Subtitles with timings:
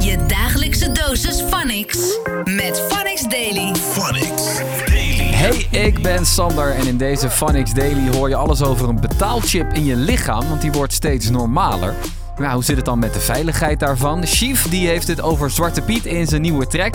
[0.00, 3.74] Je dagelijkse dosis Phonics met Phonics Daily.
[3.74, 5.30] Phonics Daily.
[5.32, 9.72] Hey, ik ben Sander en in deze Phonics Daily hoor je alles over een betaalchip
[9.72, 11.94] in je lichaam, want die wordt steeds normaler.
[12.36, 14.26] Nou, hoe zit het dan met de veiligheid daarvan?
[14.26, 16.94] Chief die heeft het over Zwarte Piet in zijn nieuwe track.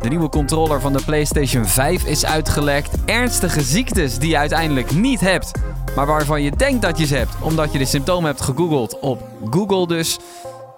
[0.00, 2.90] De nieuwe controller van de PlayStation 5 is uitgelekt.
[3.04, 5.50] Ernstige ziektes die je uiteindelijk niet hebt,
[5.96, 9.28] maar waarvan je denkt dat je ze hebt, omdat je de symptomen hebt gegoogeld op
[9.50, 10.18] Google dus.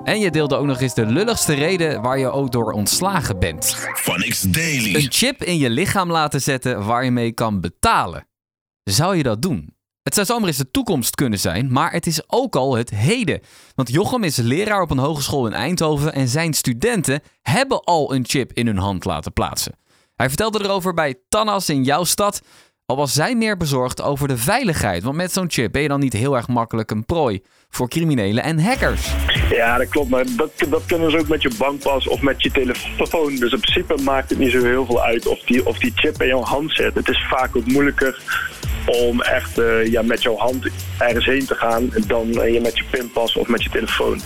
[0.05, 3.75] En je deelde ook nog eens de lulligste reden waar je ook door ontslagen bent.
[3.95, 4.95] Phonics Daily.
[4.95, 8.27] Een chip in je lichaam laten zetten waar je mee kan betalen.
[8.83, 9.75] Zou je dat doen?
[10.03, 13.41] Het zou zomaar eens de toekomst kunnen zijn, maar het is ook al het heden.
[13.75, 18.25] Want Jochem is leraar op een hogeschool in Eindhoven en zijn studenten hebben al een
[18.27, 19.79] chip in hun hand laten plaatsen.
[20.15, 22.41] Hij vertelde erover bij Tannas in jouw stad,
[22.87, 25.03] al was zij meer bezorgd over de veiligheid.
[25.03, 27.43] Want met zo'n chip ben je dan niet heel erg makkelijk een prooi
[27.75, 29.11] voor criminelen en hackers.
[29.51, 30.11] Ja, dat klopt.
[30.11, 33.37] Maar dat, dat kunnen ze ook met je bankpas of met je telefoon.
[33.37, 36.23] Dus in principe maakt het niet zo heel veel uit of die, of die chip
[36.23, 36.95] in jouw hand zit.
[36.95, 38.19] Het is vaak ook moeilijker
[38.87, 40.67] om echt eh, ja, met jouw hand
[40.99, 44.21] ergens heen te gaan dan eh, je met je pinpas of met je telefoon.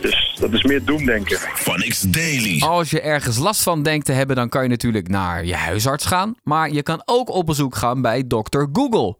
[0.00, 1.38] Dus dat is meer doemdenken.
[1.38, 2.60] Phonics Daily.
[2.60, 6.04] Als je ergens last van denkt te hebben, dan kan je natuurlijk naar je huisarts
[6.04, 6.34] gaan.
[6.42, 9.16] Maar je kan ook op bezoek gaan bij dokter Google.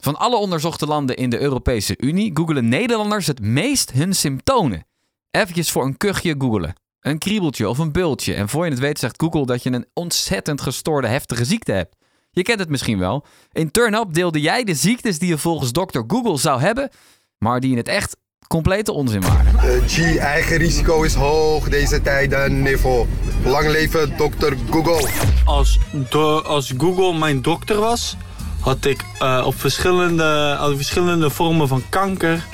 [0.00, 4.86] Van alle onderzochte landen in de Europese Unie googelen Nederlanders het meest hun symptomen.
[5.30, 6.74] Even voor een kuchje googelen.
[7.00, 8.34] Een kriebeltje of een bultje.
[8.34, 11.96] En voor je het weet zegt Google dat je een ontzettend gestoorde heftige ziekte hebt.
[12.30, 13.24] Je kent het misschien wel.
[13.52, 16.90] In Turn Up deelde jij de ziektes die je volgens dokter Google zou hebben,
[17.38, 19.54] maar die in het echt complete onzin waren.
[19.54, 23.06] Uh, G, eigen risico is hoog deze tijden, niveau.
[23.44, 25.08] Lang leven, dokter Google.
[25.44, 25.78] Als,
[26.10, 28.16] do- als Google mijn dokter was,
[28.60, 32.44] had ik uh, op verschillende, had ik verschillende vormen van kanker.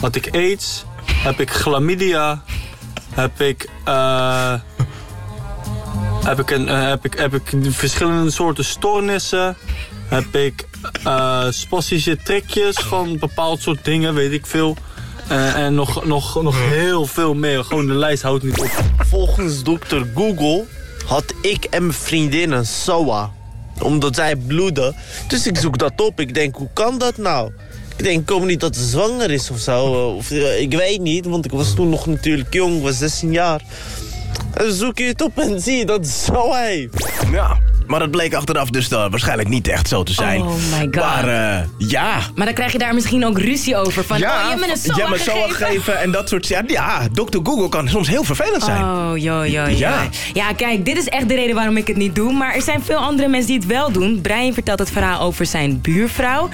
[0.00, 2.42] Had ik aids, heb ik chlamydia,
[3.14, 4.54] heb ik, uh,
[6.24, 9.56] heb ik, een, uh, heb ik, heb ik verschillende soorten stoornissen.
[10.08, 10.68] Heb ik
[11.50, 14.76] spastische trekjes van bepaald soort dingen, weet ik veel.
[15.28, 17.64] En nog, nog, nog heel veel meer.
[17.64, 18.70] Gewoon de lijst houdt niet op.
[18.98, 20.64] Volgens dokter Google
[21.06, 23.32] had ik en mijn vriendin een SOA.
[23.82, 24.94] Omdat zij bloedde.
[25.28, 26.20] Dus ik zoek dat op.
[26.20, 27.50] Ik denk, hoe kan dat nou?
[27.96, 29.84] Ik denk, kom niet dat ze zwanger is of zo.
[30.16, 32.76] Of, uh, ik weet niet, want ik was toen nog natuurlijk jong.
[32.76, 33.62] Ik was 16 jaar.
[34.54, 37.08] En zoek je het op en zie je dat SOA heeft.
[37.30, 37.58] Ja.
[37.86, 40.40] Maar dat bleek achteraf dus uh, waarschijnlijk niet echt zo te zijn.
[40.40, 40.94] Oh my god.
[40.94, 42.18] Maar uh, ja.
[42.34, 44.04] Maar dan krijg je daar misschien ook ruzie over.
[44.04, 45.50] Van, ja, oh, je hebt me een SOA ja, maar gegeven.
[45.50, 46.46] gegeven en dat soort...
[46.46, 48.82] Ja, ja, dokter Google kan soms heel vervelend zijn.
[48.82, 49.76] Oh, jo, jo, jo.
[49.76, 50.08] Ja.
[50.32, 52.32] Ja, kijk, dit is echt de reden waarom ik het niet doe.
[52.32, 54.20] Maar er zijn veel andere mensen die het wel doen.
[54.20, 56.48] Brian vertelt het verhaal over zijn buurvrouw.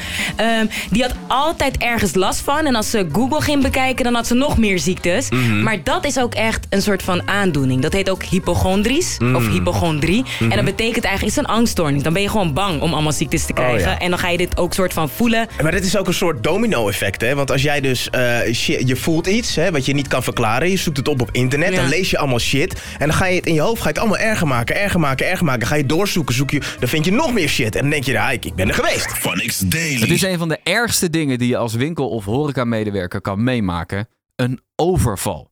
[0.60, 2.66] Um, die had altijd ergens last van.
[2.66, 5.30] En als ze Google ging bekijken, dan had ze nog meer ziektes.
[5.30, 5.62] Mm -hmm.
[5.62, 7.82] Maar dat is ook echt een soort van aandoening.
[7.82, 9.16] Dat heet ook hypochondries.
[9.18, 9.36] Mm -hmm.
[9.36, 10.18] Of hypochondrie.
[10.18, 10.50] Mm -hmm.
[10.50, 12.02] En dat betekent eigenlijk, is een angststoornis.
[12.02, 13.88] Dan ben je gewoon bang om allemaal ziektes te krijgen.
[13.88, 13.98] Oh, ja.
[13.98, 15.48] En dan ga je dit ook soort van voelen.
[15.62, 17.34] Maar dit is ook een soort domino-effect, hè?
[17.34, 20.70] Want als jij dus, uh, shit, je voelt iets, hè, wat je niet kan verklaren.
[20.70, 21.80] Je zoekt het op op internet, ja.
[21.80, 22.82] dan lees je allemaal shit.
[22.98, 25.00] En dan ga je het in je hoofd ga je het allemaal erger maken, erger
[25.00, 25.60] maken, erger maken.
[25.60, 27.74] Dan ga je doorzoeken, zoek je, dan vind je nog meer shit.
[27.74, 29.12] En dan denk je, ja, ik, ik ben er geweest.
[29.12, 30.00] Phonics Daily.
[30.00, 34.08] Het is een van de ergste dingen die je als winkel- of horecamedewerker kan meemaken.
[34.36, 35.50] Een overval.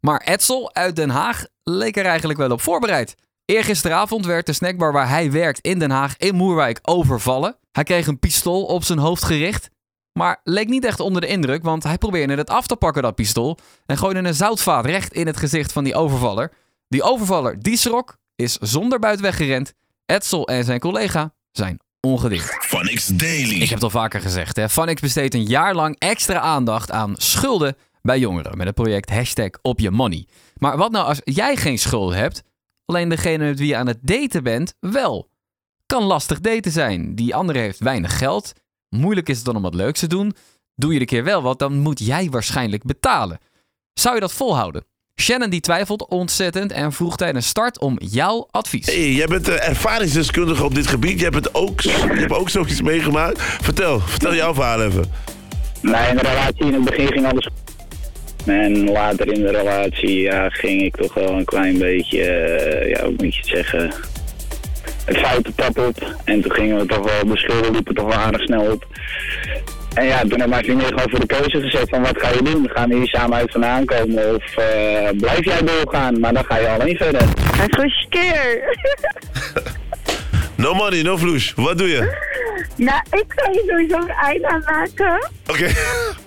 [0.00, 3.14] Maar Edsel uit Den Haag leek er eigenlijk wel op voorbereid.
[3.50, 7.56] Eergisteravond werd de snackbar waar hij werkt in Den Haag in Moerwijk overvallen.
[7.72, 9.70] Hij kreeg een pistool op zijn hoofd gericht.
[10.12, 13.14] Maar leek niet echt onder de indruk, want hij probeerde het af te pakken, dat
[13.14, 13.58] pistool.
[13.86, 16.52] En gooide een zoutvaat recht in het gezicht van die overvaller.
[16.88, 19.74] Die overvaller, die schrok, is zonder buit weggerend.
[20.06, 22.66] Edsel en zijn collega zijn ongedicht.
[22.66, 23.54] Phonics Daily.
[23.54, 24.68] Ik heb het al vaker gezegd, hè.
[24.68, 28.56] Phonics besteedt een jaar lang extra aandacht aan schulden bij jongeren.
[28.56, 30.26] Met het project hashtag op je money.
[30.54, 32.42] Maar wat nou als jij geen schulden hebt...
[32.90, 35.30] Alleen degene met wie je aan het daten bent, wel.
[35.86, 37.14] Kan lastig daten zijn.
[37.14, 38.52] Die andere heeft weinig geld.
[38.88, 40.34] Moeilijk is het dan om wat leuks te doen.
[40.74, 43.38] Doe je de keer wel wat, dan moet jij waarschijnlijk betalen.
[43.92, 44.84] Zou je dat volhouden?
[45.20, 48.86] Shannon die twijfelt ontzettend en vroeg tijdens start om jouw advies.
[48.86, 51.18] Hey, jij bent uh, ervaringsdeskundige op dit gebied.
[51.18, 53.42] Je hebt, het ook, je hebt ook zoiets meegemaakt.
[53.42, 55.04] Vertel, vertel jouw verhaal even.
[55.80, 57.48] De relatie in het begin ging alles
[58.46, 63.04] en later in de relatie ja, ging ik toch wel een klein beetje, uh, ja,
[63.04, 63.92] hoe moet je het zeggen,
[65.04, 66.16] het foute pad op.
[66.24, 68.86] En toen gingen we toch wel, de schulden liepen toch wel aardig snel op.
[69.94, 72.42] En ja, toen heb mijn vriendin gewoon voor de keuze gezet van wat ga je
[72.42, 72.70] doen?
[72.72, 76.20] Gaan we hier samen uit vandaan komen of uh, blijf jij doorgaan?
[76.20, 77.22] Maar dan ga je alleen verder.
[77.56, 78.76] Hij is gewoon skeer.
[80.64, 81.52] no money, no vloes.
[81.56, 82.28] Wat doe je?
[82.76, 85.30] Nou, ik ga hier sowieso een eind aan maken.
[85.46, 85.52] Oké.
[85.52, 85.72] Okay.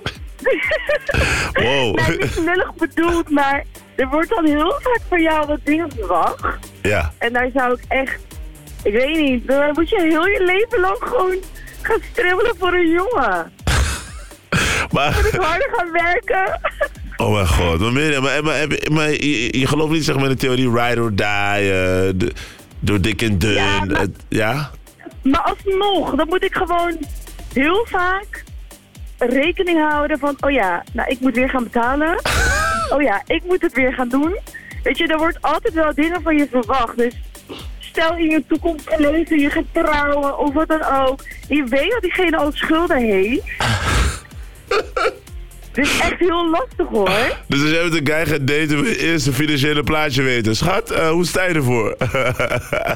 [1.64, 1.98] wow.
[2.00, 3.64] het is lullig bedoeld, maar
[3.96, 6.46] er wordt dan heel vaak van jou wat dingen verwacht.
[6.82, 7.12] Ja.
[7.18, 8.20] En daar zou ik echt,
[8.84, 11.36] ik weet niet, dan moet je heel je leven lang gewoon
[11.82, 13.52] gaan stribbelen voor een jongen.
[14.92, 16.60] Maar, Moet ik harder gaan werken.
[17.18, 17.80] oh mijn god.
[17.80, 21.02] Maar, maar, maar, je- maar je, je gelooft niet zeg maar, in de theorie ride
[21.02, 21.64] or die, eh,
[22.16, 22.32] de-
[22.80, 23.54] door dik en dun.
[23.54, 24.72] Ja, maar- het- ja?
[25.22, 26.98] Maar alsnog, dan moet ik gewoon
[27.54, 28.44] heel vaak
[29.26, 32.20] rekening houden van, oh ja, nou ik moet weer gaan betalen.
[32.90, 34.38] Oh ja, ik moet het weer gaan doen.
[34.84, 36.98] Weet je, er wordt altijd wel dingen van je verwacht.
[36.98, 37.14] Dus
[37.80, 41.22] stel in je toekomstgeleven, je gaat trouwen of wat dan ook.
[41.50, 43.44] En je weet dat diegene al schulden heeft.
[45.74, 47.10] Dit is echt heel lastig hoor.
[47.48, 50.56] Dus als jij met een guy gaat daten, wil eerst een financiële plaatje weten.
[50.56, 51.96] Schat, eh, hoe sta je ervoor?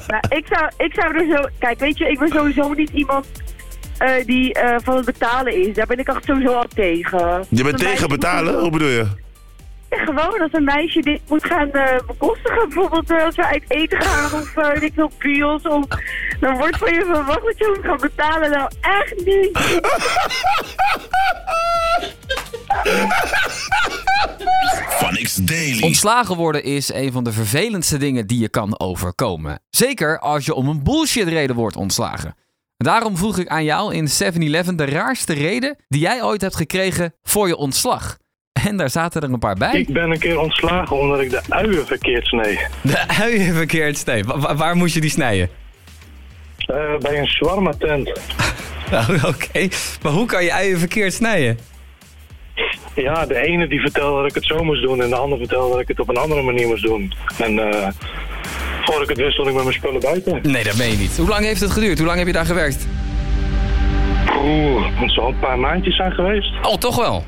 [0.08, 1.50] Nou, ik zou, ik zou er zo...
[1.60, 3.26] Kijk, weet je, ik ben sowieso niet iemand
[3.98, 5.76] eh, die eh, van het betalen is.
[5.76, 7.46] Daar ben ik echt sowieso al tegen.
[7.50, 8.54] je bent tegen betalen?
[8.54, 9.06] moet- Hoe bedoel je?
[9.90, 12.70] Ja, gewoon als een meisje dit moet gaan eh, bekostigen.
[12.70, 15.62] Bijvoorbeeld eh, als we uit eten gaan of weet ik veel bios.
[15.62, 15.86] Of,
[16.40, 18.50] dan wordt van je verwacht dat je moet gaan betalen.
[18.52, 19.52] Nou, echt niet.
[24.90, 25.82] Phonics Daily.
[25.84, 29.60] Ontslagen worden is een van de vervelendste dingen die je kan overkomen.
[29.70, 32.36] Zeker als je om een bullshit reden wordt ontslagen.
[32.78, 37.14] Daarom vroeg ik aan jou in 7-Eleven de raarste reden die jij ooit hebt gekregen
[37.24, 38.18] voor je ontslag.
[38.68, 39.74] En daar zaten er een paar bij.
[39.80, 42.60] Ik ben een keer ontslagen omdat ik de uien verkeerd snee.
[42.82, 44.24] De uien verkeerd snee.
[44.24, 45.50] Wa- wa- waar moest je die snijden?
[46.58, 48.20] Eh, bij een shawarma tent.
[48.92, 49.68] Nou, Oké,
[50.02, 51.60] maar hoe kan je uien verkeerd snijden?
[52.96, 55.72] Ja, de ene die vertelde dat ik het zo moest doen en de ander vertelde
[55.72, 57.14] dat ik het op een andere manier moest doen.
[57.38, 57.88] En eh
[58.88, 60.40] voordat ik het wist stond ik met mijn spullen buiten.
[60.52, 61.18] Nee, dat meen je niet.
[61.18, 61.98] Hoe lang heeft het geduurd?
[61.98, 62.88] Hoe lang heb je daar gewerkt?
[64.44, 66.52] Oeh, het zal een paar maandjes zijn geweest.
[66.62, 67.26] Oh, toch wel?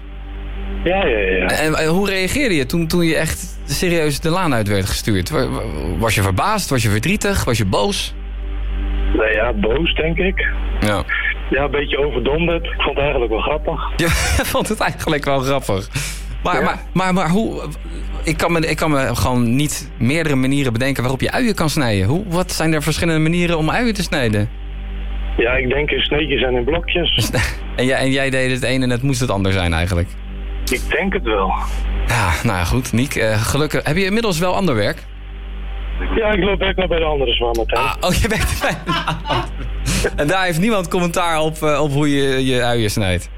[0.83, 1.45] Ja, ja, ja.
[1.45, 5.29] En, en hoe reageerde je toen, toen je echt serieus de laan uit werd gestuurd?
[5.29, 5.61] Wa- wa-
[5.97, 6.69] Was je verbaasd?
[6.69, 7.43] Was je verdrietig?
[7.43, 8.13] Was je boos?
[9.17, 10.47] Nee, ja, boos denk ik.
[10.79, 11.03] Ja.
[11.49, 12.65] Ja, een beetje overdonderd.
[12.65, 13.81] Ik vond het eigenlijk wel grappig.
[14.03, 14.09] Je
[14.45, 15.87] vond het eigenlijk wel grappig.
[16.43, 17.61] Maar, maar, maar, maar hoe...
[18.23, 21.69] Ik kan, me, ik kan me gewoon niet meerdere manieren bedenken waarop je uien kan
[21.69, 22.07] snijden.
[22.07, 24.49] Hoe, wat zijn er verschillende manieren om uien te snijden?
[25.37, 27.29] Ja, ik denk in sneetjes en in blokjes.
[27.75, 30.07] En jij, en jij deed het een en het moest het ander zijn eigenlijk.
[30.71, 31.53] Ik denk het wel.
[32.07, 32.93] Ja, nou ja, goed.
[32.93, 33.83] Niek, eh, gelukkig.
[33.83, 35.03] Heb je inmiddels wel ander werk?
[36.15, 37.73] Ja, ik loop werk nog bij de andere tent.
[37.73, 38.77] Ah, oh, je werkt bij
[40.15, 43.29] En daar heeft niemand commentaar op, eh, op hoe je je uien snijdt.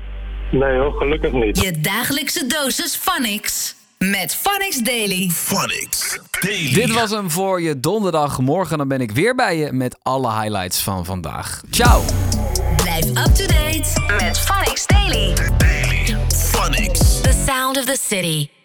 [0.52, 1.62] Nee hoor, gelukkig niet.
[1.62, 3.76] Je dagelijkse dosis Phonics.
[3.98, 5.30] Met Phonics Daily.
[5.30, 6.74] Phonics Daily.
[6.74, 8.40] Dit was hem voor je donderdag.
[8.40, 11.62] Morgen dan ben ik weer bij je met alle highlights van vandaag.
[11.70, 12.02] Ciao!
[12.76, 15.34] Blijf up to date met Phonics Daily.
[16.30, 17.22] Phonics.
[17.22, 18.61] The sound of the city.